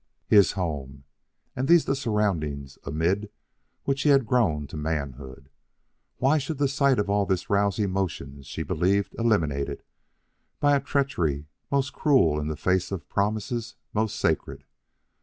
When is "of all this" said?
6.97-7.51